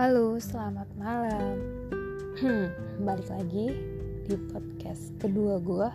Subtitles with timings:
[0.00, 1.60] Halo, selamat malam.
[2.40, 2.72] Hmm,
[3.04, 3.68] balik lagi
[4.24, 5.88] di podcast kedua gue.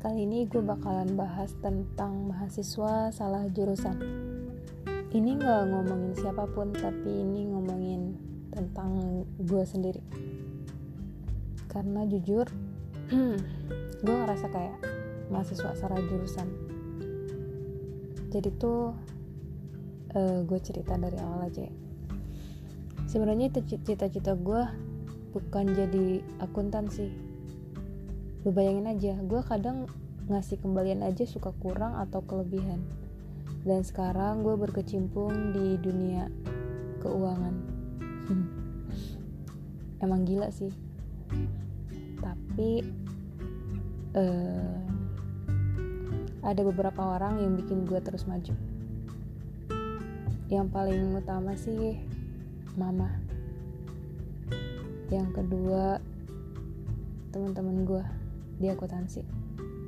[0.00, 3.92] Kali ini gue bakalan bahas tentang mahasiswa salah jurusan.
[5.12, 8.16] Ini gak ngomongin siapa pun, tapi ini ngomongin
[8.56, 10.00] tentang gue sendiri.
[11.68, 12.48] Karena jujur,
[13.12, 13.36] hmm,
[14.00, 14.80] gue ngerasa kayak
[15.28, 16.48] mahasiswa salah jurusan.
[18.32, 18.96] Jadi tuh
[20.16, 21.87] uh, gue cerita dari awal aja ya
[23.08, 24.62] sebenarnya cita-cita gue
[25.32, 27.08] bukan jadi akuntan sih.
[28.44, 29.88] Lu bayangin aja gue kadang
[30.28, 32.84] ngasih kembalian aja suka kurang atau kelebihan.
[33.64, 36.28] Dan sekarang gue berkecimpung di dunia
[37.00, 37.54] keuangan.
[40.04, 40.70] Emang gila sih.
[42.20, 42.84] Tapi
[44.12, 44.78] uh,
[46.44, 48.52] ada beberapa orang yang bikin gue terus maju.
[50.48, 52.07] Yang paling utama sih
[52.78, 53.10] mama.
[55.10, 55.98] Yang kedua
[57.34, 58.04] teman-teman gue
[58.62, 59.26] di akuntansi.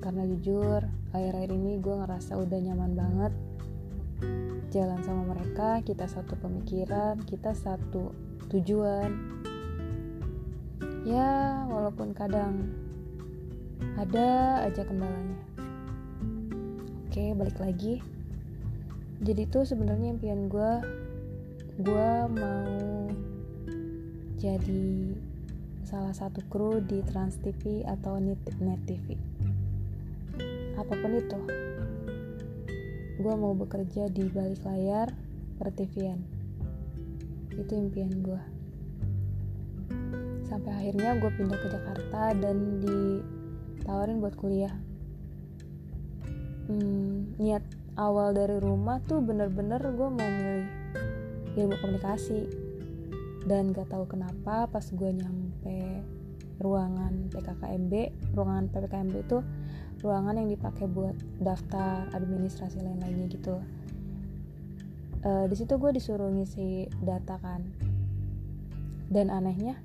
[0.03, 0.83] Karena jujur
[1.15, 3.33] akhir-akhir ini gue ngerasa udah nyaman banget
[4.71, 8.15] jalan sama mereka kita satu pemikiran kita satu
[8.51, 9.11] tujuan.
[11.07, 12.71] Ya walaupun kadang
[13.99, 15.41] ada aja kendalanya.
[17.09, 17.99] Oke balik lagi.
[19.21, 20.73] Jadi tuh sebenarnya impian gue
[21.81, 23.09] gue mau
[24.37, 25.17] jadi
[25.81, 28.37] salah satu kru di Trans TV atau Net,
[28.85, 29.17] TV
[30.77, 31.41] apa pun itu
[33.25, 35.09] gue mau bekerja di balik layar
[35.57, 36.21] per TVN
[37.57, 38.43] itu impian gue
[40.53, 44.75] sampai akhirnya gue pindah ke Jakarta dan ditawarin buat kuliah.
[46.67, 47.63] Hmm, niat
[47.95, 50.80] awal dari rumah tuh bener-bener gue mau milih
[51.57, 52.47] ilmu komunikasi.
[53.47, 56.05] Dan gak tahu kenapa pas gue nyampe
[56.61, 57.93] ruangan PKKMB
[58.37, 59.41] ruangan PKKMB itu
[60.05, 63.57] ruangan yang dipakai buat daftar administrasi lain-lainnya gitu.
[65.21, 67.65] Uh, di situ gue disuruh ngisi data kan.
[69.11, 69.77] Dan anehnya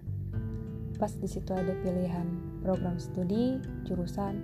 [0.95, 2.27] pas di situ ada pilihan
[2.63, 4.39] program studi jurusan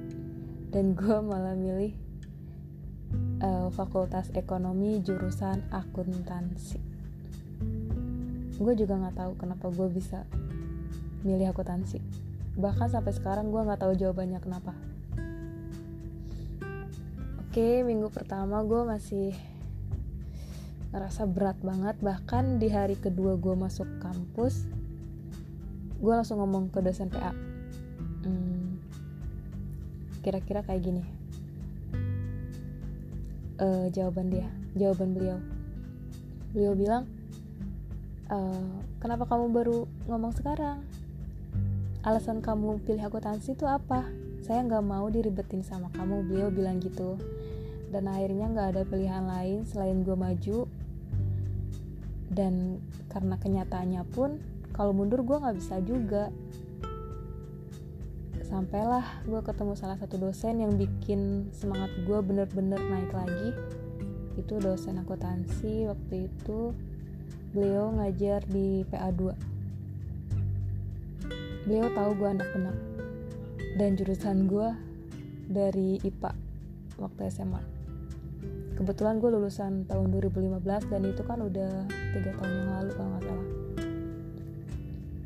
[0.72, 1.96] dan gue malah milih
[3.40, 6.91] uh, fakultas ekonomi jurusan akuntansi
[8.62, 10.22] gue juga nggak tahu kenapa gue bisa
[11.26, 11.98] milih akuntansi.
[12.54, 14.78] Bahkan sampai sekarang gue nggak tahu jawabannya kenapa.
[17.42, 19.34] Oke minggu pertama gue masih
[20.94, 21.98] ngerasa berat banget.
[22.00, 24.70] Bahkan di hari kedua gue masuk kampus
[26.02, 27.30] gue langsung ngomong ke dosen PA
[28.26, 28.82] hmm,
[30.26, 31.04] kira-kira kayak gini.
[33.62, 35.38] Uh, jawaban dia jawaban beliau.
[36.54, 37.21] Beliau bilang
[38.32, 38.66] uh,
[39.04, 40.82] kenapa kamu baru ngomong sekarang?
[42.02, 44.08] Alasan kamu pilih akuntansi itu apa?
[44.42, 47.20] Saya nggak mau diribetin sama kamu beliau bilang gitu.
[47.94, 50.66] Dan akhirnya nggak ada pilihan lain selain gue maju.
[52.32, 52.80] Dan
[53.12, 54.40] karena kenyataannya pun
[54.74, 56.34] kalau mundur gue nggak bisa juga.
[58.50, 63.54] Sampailah gue ketemu salah satu dosen yang bikin semangat gue bener-bener naik lagi.
[64.42, 66.74] Itu dosen akuntansi waktu itu
[67.52, 69.22] beliau ngajar di PA2
[71.68, 72.78] beliau tahu gue anak benak
[73.76, 74.70] dan jurusan gue
[75.52, 76.32] dari IPA
[77.00, 77.62] waktu SMA
[78.82, 81.86] kebetulan gue lulusan tahun 2015 dan itu kan udah
[82.18, 83.48] tiga tahun yang lalu kalau nggak salah.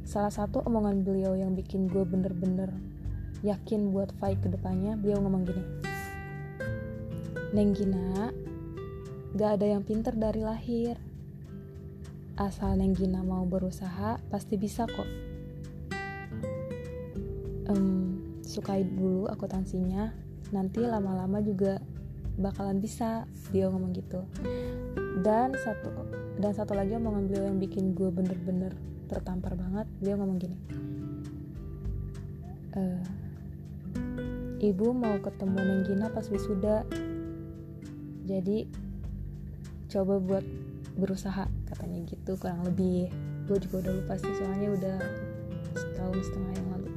[0.04, 2.68] Salah satu omongan beliau yang bikin gue bener-bener
[3.48, 5.64] yakin buat fight ke depannya beliau ngomong gini.
[7.56, 8.36] Neng Gina
[9.40, 11.00] gak ada yang pinter dari lahir
[12.36, 15.08] asal Neng Gina mau berusaha pasti bisa kok.
[17.72, 20.14] Um, sukai dulu akuntansinya
[20.54, 21.82] nanti lama-lama juga
[22.36, 23.24] bakalan bisa
[23.56, 24.22] dia ngomong gitu.
[25.24, 25.90] Dan satu
[26.36, 28.76] dan satu lagi omongan beliau yang bikin gue bener-bener
[29.08, 30.58] tertampar banget beliau ngomong gini.
[32.76, 32.82] E,
[34.60, 36.84] ibu mau ketemu Neng Gina pas wisuda.
[38.28, 38.68] Jadi
[39.88, 40.46] coba buat
[40.96, 43.12] berusaha katanya gitu kurang lebih.
[43.46, 44.98] Gue juga udah lupa sih soalnya udah
[45.76, 46.92] setahun setengah yang lalu.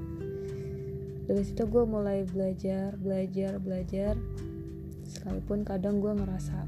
[1.28, 4.14] Dari situ gue mulai belajar belajar belajar.
[5.08, 6.58] Sekalipun kadang gue ngerasa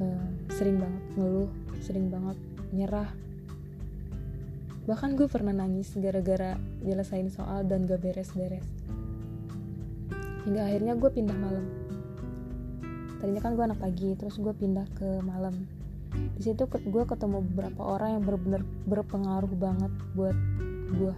[0.00, 2.38] uh, sering banget ngeluh sering banget
[2.72, 3.10] nyerah.
[4.88, 8.66] Bahkan gue pernah nangis gara-gara nyelesain soal dan gak beres-beres.
[10.48, 11.79] Hingga akhirnya gue pindah malam
[13.20, 15.54] tadinya kan gue anak pagi terus gue pindah ke malam.
[16.10, 20.36] Di situ gue ketemu beberapa orang yang benar-benar berpengaruh banget buat
[20.90, 21.14] gue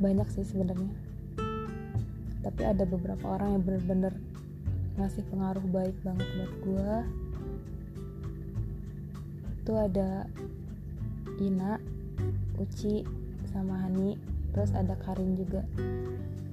[0.00, 0.94] banyak sih sebenarnya.
[2.40, 4.14] Tapi ada beberapa orang yang benar-benar
[4.96, 6.92] ngasih pengaruh baik banget buat gue
[9.66, 10.30] itu ada
[11.42, 11.82] Ina,
[12.62, 13.02] Uci,
[13.50, 14.14] sama Hani,
[14.54, 15.66] terus ada Karin juga.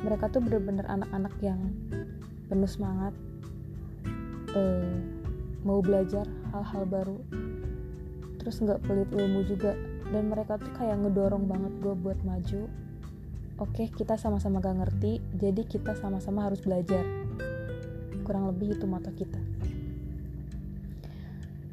[0.01, 1.61] Mereka tuh bener-bener anak-anak yang
[2.49, 3.13] penuh semangat,
[4.53, 4.95] uh,
[5.67, 7.17] mau belajar hal-hal baru,
[8.41, 9.73] terus nggak pelit ilmu juga.
[10.13, 12.69] Dan mereka tuh kayak ngedorong banget gue buat maju.
[13.61, 17.05] Oke, kita sama-sama gak ngerti, jadi kita sama-sama harus belajar.
[18.25, 19.37] Kurang lebih itu mata kita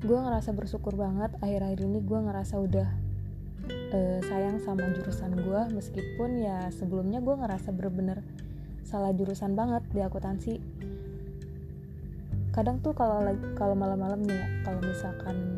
[0.00, 2.88] gue ngerasa bersyukur banget akhir-akhir ini gue ngerasa udah
[3.92, 8.24] uh, sayang sama jurusan gue meskipun ya sebelumnya gue ngerasa bener-bener
[8.80, 10.56] salah jurusan banget di akuntansi
[12.60, 13.24] kadang tuh kalau
[13.56, 15.56] kalau malam-malam nih ya kalau misalkan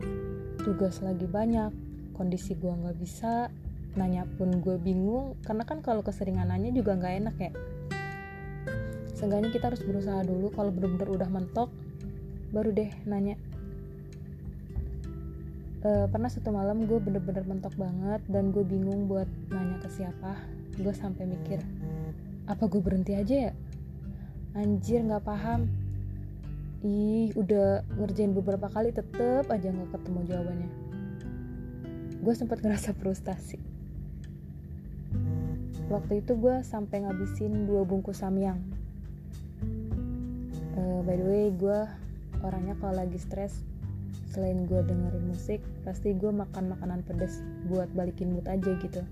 [0.63, 1.75] tugas lagi banyak
[2.15, 3.51] kondisi gue nggak bisa
[3.99, 7.51] nanya pun gue bingung karena kan kalau keseringan nanya juga nggak enak ya.
[9.19, 11.75] Seenggaknya kita harus berusaha dulu kalau bener-bener udah mentok
[12.55, 13.35] baru deh nanya.
[15.83, 20.39] Uh, pernah satu malam gue bener-bener mentok banget dan gue bingung buat nanya ke siapa
[20.79, 21.59] gue sampai mikir
[22.47, 23.53] apa gue berhenti aja ya?
[24.55, 25.82] Anjir nggak paham
[26.83, 30.71] ih udah ngerjain beberapa kali tetep aja nggak ketemu jawabannya.
[32.23, 33.59] Gue sempat ngerasa frustasi.
[35.87, 38.59] Waktu itu gue sampai ngabisin dua bungkus samyang.
[40.75, 41.81] Uh, by the way gue
[42.43, 43.63] orangnya kalau lagi stres
[44.33, 49.07] selain gue dengerin musik pasti gue makan makanan pedas buat balikin mood aja gitu.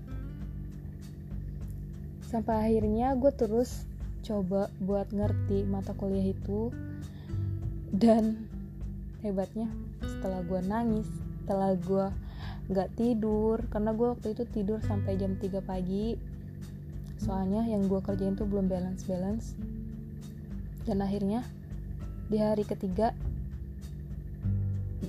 [2.27, 3.87] Sampai akhirnya gue terus
[4.27, 6.73] coba buat ngerti mata kuliah itu
[7.91, 8.47] dan
[9.21, 9.67] hebatnya
[10.01, 11.07] setelah gue nangis
[11.43, 12.07] setelah gue
[12.71, 16.15] nggak tidur karena gue waktu itu tidur sampai jam 3 pagi
[17.19, 19.53] soalnya yang gue kerjain tuh belum balance balance
[20.87, 21.45] dan akhirnya
[22.31, 23.11] di hari ketiga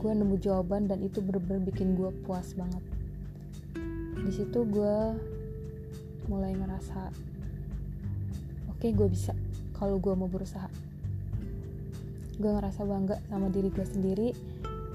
[0.02, 2.82] gue nemu jawaban dan itu bener-bener bikin gue puas banget.
[4.18, 4.96] Di situ gue
[6.26, 7.14] mulai ngerasa
[8.70, 9.34] oke okay, gue bisa
[9.78, 10.66] kalau gue mau berusaha
[12.42, 14.28] gue ngerasa bangga sama diri gue sendiri.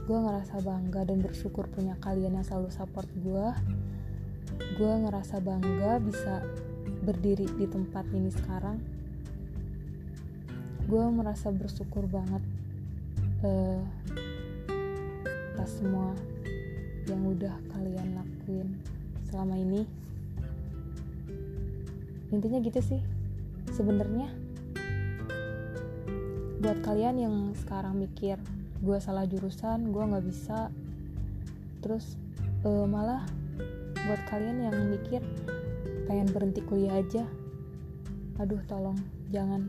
[0.04, 3.48] Gue ngerasa bangga dan bersyukur punya kalian yang selalu support gue
[4.58, 6.42] gue ngerasa bangga bisa
[7.06, 8.78] berdiri di tempat ini sekarang.
[10.88, 12.44] Gue merasa bersyukur banget
[13.44, 13.82] uh,
[15.56, 16.16] atas semua
[17.08, 18.70] yang udah kalian lakuin
[19.28, 19.82] selama ini.
[22.32, 23.02] Intinya gitu sih.
[23.72, 24.32] Sebenarnya
[26.58, 28.42] buat kalian yang sekarang mikir
[28.82, 30.74] gue salah jurusan gue nggak bisa
[31.82, 32.18] terus
[32.66, 33.26] uh, malah
[34.06, 35.22] buat kalian yang mikir
[36.08, 37.26] pengen berhenti kuliah aja
[38.38, 38.98] aduh tolong
[39.34, 39.68] jangan.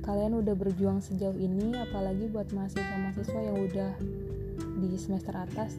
[0.00, 3.90] Kalian udah berjuang sejauh ini apalagi buat mahasiswa-mahasiswa yang udah
[4.80, 5.76] di semester atas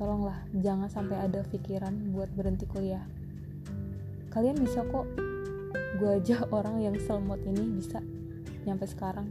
[0.00, 3.04] tolonglah jangan sampai ada pikiran buat berhenti kuliah.
[4.32, 5.04] Kalian bisa kok.
[6.00, 8.00] Gue aja orang yang selmot ini bisa
[8.66, 9.30] nyampe sekarang.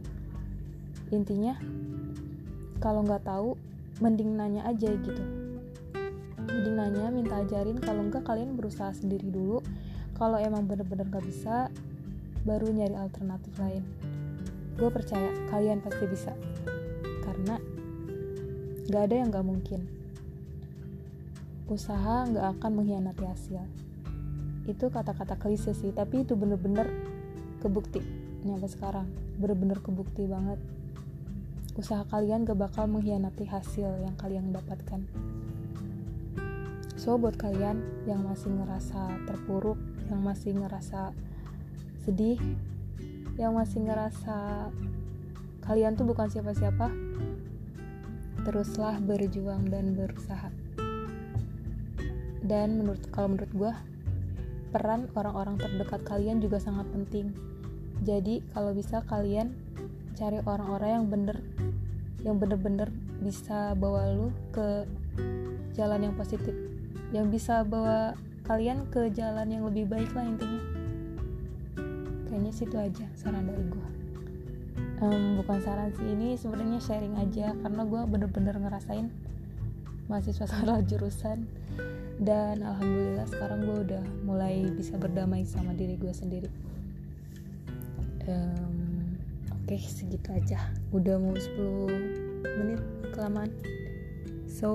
[1.12, 1.54] Intinya
[2.80, 3.54] kalau nggak tahu
[4.00, 5.22] mending nanya aja gitu.
[6.40, 7.78] Mending nanya minta ajarin.
[7.78, 9.60] Kalau enggak kalian berusaha sendiri dulu.
[10.16, 11.68] Kalau emang bener-bener gak bisa
[12.48, 13.84] baru nyari alternatif lain.
[14.80, 16.32] Gue percaya kalian pasti bisa.
[17.20, 17.60] Karena
[18.88, 19.84] gak ada yang gak mungkin.
[21.68, 23.60] Usaha gak akan mengkhianati hasil.
[24.64, 26.88] Itu kata-kata klise sih tapi itu bener-bener
[27.60, 29.10] kebukti nyampe sekarang.
[29.42, 30.62] Bener-bener kebukti banget.
[31.74, 35.02] Usaha kalian gak bakal mengkhianati hasil yang kalian dapatkan.
[36.96, 39.76] So buat kalian yang masih ngerasa terpuruk
[40.08, 41.12] yang masih ngerasa
[42.06, 42.38] sedih
[43.36, 44.70] yang masih ngerasa
[45.66, 46.88] kalian tuh bukan siapa-siapa
[48.46, 50.48] teruslah berjuang dan berusaha.
[52.46, 53.72] Dan menurut kalau menurut gue
[54.70, 57.34] peran orang-orang terdekat kalian juga sangat penting
[58.04, 59.56] jadi kalau bisa kalian
[60.16, 61.36] cari orang-orang yang bener
[62.24, 62.88] yang bener-bener
[63.22, 64.84] bisa bawa lu ke
[65.76, 66.52] jalan yang positif.
[67.14, 70.62] Yang bisa bawa kalian ke jalan yang lebih baik lah intinya.
[72.26, 73.88] Kayaknya situ aja saran dari gue
[75.00, 79.08] um, bukan saran sih ini sebenarnya sharing aja karena gue bener-bener ngerasain
[80.06, 81.46] mahasiswa salah jurusan.
[82.16, 86.48] Dan alhamdulillah sekarang gue udah mulai bisa berdamai sama diri gue sendiri
[88.28, 89.16] um,
[89.50, 90.58] oke okay, segitu aja.
[90.90, 92.82] Udah mau 10 menit
[93.14, 93.50] kelamaan.
[94.46, 94.70] So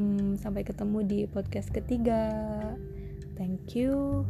[0.00, 2.32] um, sampai ketemu di podcast ketiga.
[3.36, 4.24] Thank you